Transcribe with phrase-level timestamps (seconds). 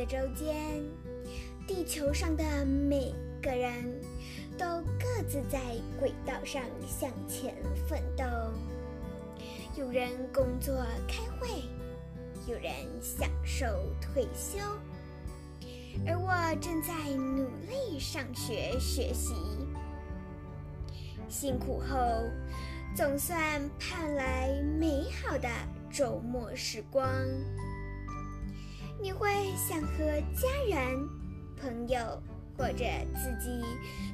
[0.00, 0.82] 的周间，
[1.66, 3.84] 地球上的每个人
[4.56, 4.64] 都
[4.98, 5.60] 各自在
[5.98, 7.54] 轨道上向前
[7.86, 8.24] 奋斗。
[9.76, 10.74] 有人工作
[11.06, 11.64] 开会，
[12.46, 13.66] 有人享受
[14.00, 14.58] 退休，
[16.06, 16.32] 而我
[16.62, 19.34] 正在努力上学学习。
[21.28, 21.96] 辛苦后，
[22.96, 25.48] 总算盼来美好的
[25.90, 27.06] 周末时光。
[29.02, 30.04] 你会想和
[30.34, 31.08] 家人、
[31.58, 31.98] 朋友
[32.56, 33.64] 或者自己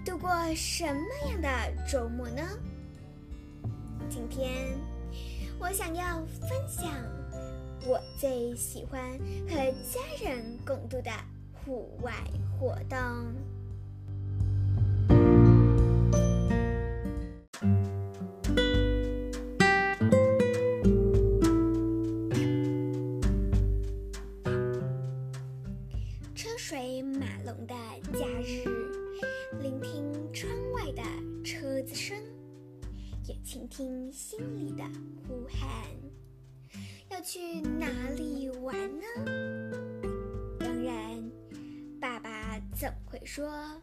[0.05, 1.49] 度过什么样的
[1.91, 2.43] 周末呢？
[4.09, 4.79] 今天
[5.59, 6.89] 我想要分享
[7.85, 9.19] 我最喜欢
[9.49, 11.11] 和家人共度的
[11.53, 12.13] 户外
[12.57, 12.97] 活动。
[27.47, 27.75] 水马龙的
[28.19, 28.65] 假日，
[29.63, 31.03] 聆听窗外的
[31.45, 32.17] 车子声，
[33.25, 34.83] 也倾听心里的
[35.29, 35.87] 呼喊。
[37.09, 37.87] 要去哪
[38.17, 39.07] 里玩呢？
[40.59, 41.31] 当然，
[42.01, 43.81] 爸爸总会说：“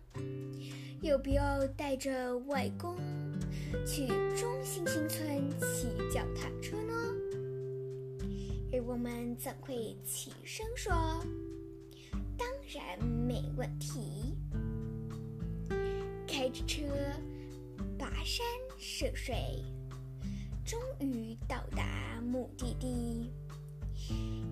[1.02, 2.98] 要不要带着外公
[3.88, 6.94] 去中心新村骑脚踏车呢？”
[8.74, 10.92] 而我们总会起身说。
[12.74, 14.36] 然没问题。
[16.28, 16.82] 开着车，
[17.98, 18.46] 跋山
[18.78, 19.64] 涉水，
[20.66, 23.32] 终于到达目的地。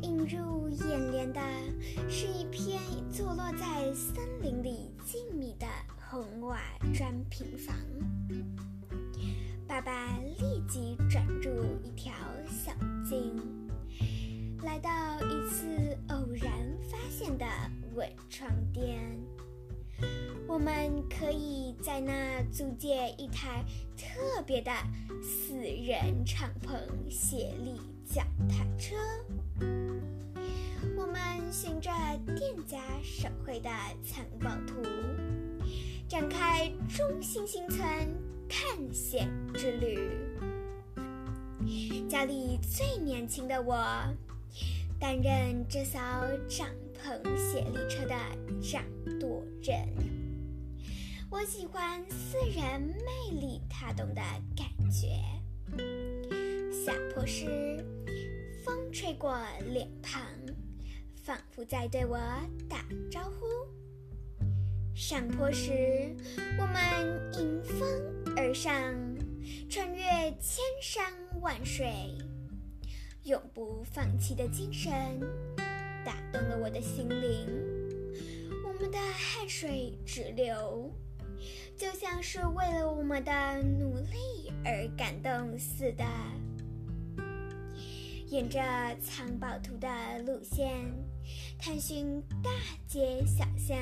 [0.02, 1.42] 映入眼帘的
[2.10, 2.80] 是一片
[3.12, 5.68] 坐落在森林里静谧的
[6.10, 6.62] 红瓦
[6.94, 7.76] 砖平房。
[9.68, 12.14] 爸爸立即转入一条
[12.48, 12.72] 小
[13.04, 13.71] 径。
[14.64, 14.90] 来到
[15.22, 15.66] 一次
[16.10, 16.52] 偶然
[16.90, 17.46] 发现的
[17.96, 19.00] 文创店，
[20.48, 23.66] 我们可以在那租借一台
[23.98, 24.72] 特别的
[25.24, 26.78] 四人敞篷
[27.10, 28.96] 协力脚踏车。
[30.96, 31.90] 我们循着
[32.38, 33.70] 店家手绘的
[34.06, 34.84] 藏宝图，
[36.08, 37.84] 展开中星星村
[38.48, 40.08] 探险之旅。
[42.08, 43.76] 家里最年轻的我。
[45.02, 46.00] 担任这艘
[46.48, 48.16] 帐篷协力车的
[48.62, 48.84] 掌
[49.20, 49.90] 舵人，
[51.32, 54.22] 我喜欢四人魅力踏动的
[54.56, 55.18] 感觉。
[56.86, 57.84] 下坡时，
[58.64, 59.36] 风吹过
[59.74, 60.22] 脸庞，
[61.16, 62.20] 仿佛在对我
[62.70, 63.48] 打招呼；
[64.94, 66.16] 上坡时，
[66.60, 67.90] 我们迎风
[68.38, 68.72] 而上，
[69.68, 70.04] 穿越
[70.40, 71.92] 千山万水。
[73.24, 74.92] 永不放弃的精神
[76.04, 77.48] 打动了我的心灵，
[78.66, 80.92] 我们的汗水直流，
[81.78, 86.04] 就像是为了我们的努力而感动似的。
[88.28, 88.60] 沿着
[89.00, 89.88] 藏宝图的
[90.24, 90.92] 路线，
[91.60, 92.50] 探寻大
[92.88, 93.78] 街小巷，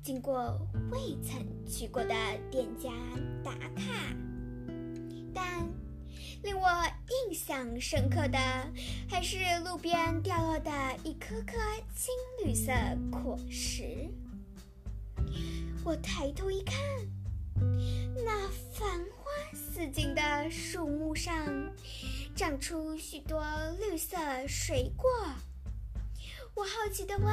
[0.00, 0.56] 经过
[0.92, 2.14] 未曾去过的
[2.52, 2.90] 店家
[3.42, 4.14] 打卡，
[5.34, 5.68] 但。
[6.42, 6.68] 令我
[7.26, 8.38] 印象深刻的，
[9.08, 10.70] 还是路边掉落的
[11.02, 11.58] 一颗颗
[11.94, 12.72] 青绿色
[13.10, 14.08] 果实。
[15.84, 16.76] 我抬头一看，
[18.24, 21.34] 那繁花似锦的树木上，
[22.36, 23.44] 长出许多
[23.80, 24.16] 绿色
[24.46, 25.10] 水果。
[26.54, 27.28] 我好奇地问：“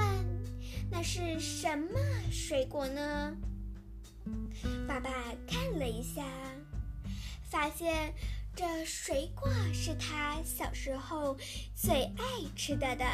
[0.90, 2.00] 那是什么
[2.32, 3.36] 水果呢？”
[4.88, 5.12] 爸爸
[5.48, 6.24] 看了一下，
[7.44, 8.14] 发现。
[8.56, 11.36] 这水果是他小时候
[11.76, 12.24] 最爱
[12.56, 13.06] 吃的的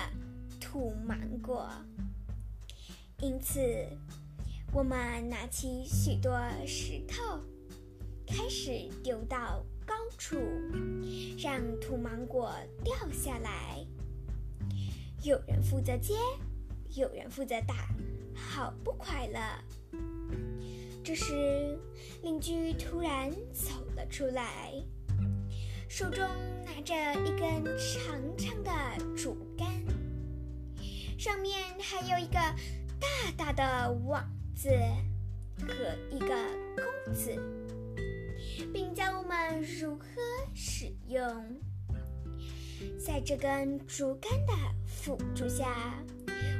[0.60, 1.68] 土芒果，
[3.20, 3.60] 因此
[4.72, 7.40] 我们拿起许多石头，
[8.28, 10.38] 开始丢到高处，
[11.40, 12.54] 让土芒果
[12.84, 13.84] 掉下来。
[15.24, 16.14] 有人负责接，
[16.92, 17.88] 有人负责打，
[18.36, 19.40] 好不快乐。
[21.04, 21.80] 这时，
[22.22, 24.72] 邻居突然走了出来。
[25.94, 26.26] 手中
[26.64, 28.72] 拿着一根长长的
[29.14, 29.68] 竹竿，
[31.20, 32.40] 上面还有一个
[32.98, 34.70] 大大的网子
[35.60, 35.74] 和
[36.10, 36.28] 一个
[36.78, 37.38] 钩子，
[38.74, 40.06] 并教我们如何
[40.56, 41.60] 使用。
[42.98, 44.54] 在这根竹竿的
[44.88, 46.02] 辅助下，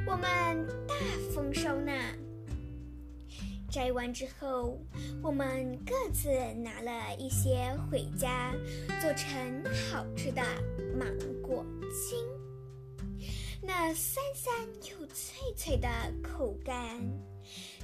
[0.06, 0.94] 我们大
[1.34, 1.90] 丰收呢。
[3.72, 4.78] 摘完之后，
[5.22, 6.28] 我们各自
[6.62, 8.52] 拿了一些回家，
[9.00, 10.42] 做成好吃的
[10.94, 11.08] 芒
[11.40, 12.18] 果青。
[13.62, 14.54] 那酸酸
[14.90, 15.88] 又脆脆的
[16.22, 17.00] 口感，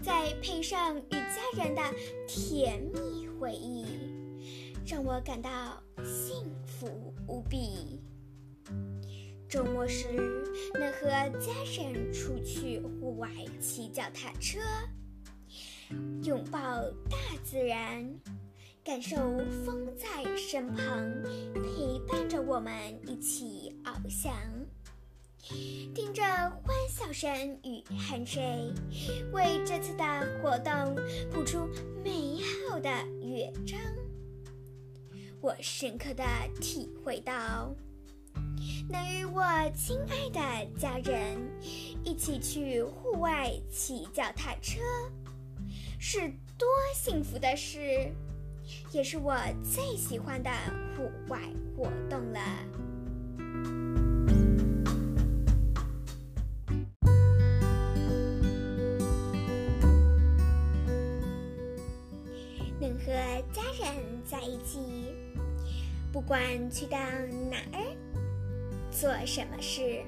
[0.02, 1.82] 再配上与家人的
[2.26, 3.86] 甜蜜回忆，
[4.86, 7.98] 让我感到幸福无比。
[9.48, 10.06] 周末时
[10.74, 11.08] 能和
[11.40, 14.58] 家人出去户外骑脚踏车，
[16.22, 16.58] 拥抱
[17.08, 18.08] 大自然，
[18.84, 19.16] 感受
[19.64, 20.86] 风在身旁
[21.54, 22.72] 陪伴着我们
[23.06, 24.32] 一起翱翔。
[25.94, 28.70] 听着欢笑声与汗水，
[29.32, 30.04] 为这次的
[30.42, 30.94] 活动
[31.30, 31.66] 谱出
[32.04, 32.38] 美
[32.68, 32.90] 好的
[33.22, 33.80] 乐章。
[35.40, 36.24] 我深刻的
[36.60, 37.74] 体会到，
[38.90, 39.42] 能与我
[39.74, 41.38] 亲爱的家人
[42.04, 44.80] 一起去户外骑脚踏车，
[46.00, 46.20] 是
[46.56, 48.12] 多幸福的事，
[48.92, 50.48] 也是我最喜欢的
[50.96, 51.40] 户外
[51.76, 52.40] 活动了。
[62.80, 63.12] 能和
[63.52, 63.92] 家人
[64.24, 64.78] 在一起，
[66.12, 66.40] 不管
[66.70, 66.96] 去到
[67.50, 67.96] 哪儿，
[68.92, 70.00] 做什么事，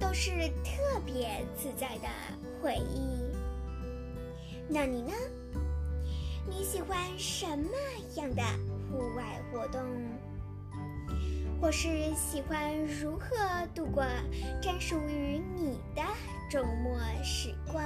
[0.00, 0.32] 都是
[0.64, 2.08] 特别自在的
[2.60, 3.25] 回忆。
[4.68, 5.12] 那你呢？
[6.48, 7.70] 你喜欢什么
[8.14, 8.42] 样的
[8.90, 9.80] 户外活动？
[11.60, 13.26] 或是喜欢如何
[13.74, 14.04] 度过
[14.60, 16.02] 专属于你的
[16.50, 17.82] 周末时光？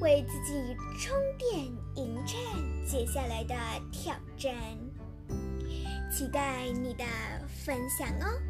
[0.00, 1.64] 为自己充电，
[1.96, 2.36] 迎战
[2.86, 3.54] 接下来的
[3.90, 4.54] 挑战，
[6.10, 7.04] 期待你的
[7.48, 8.49] 分享哦。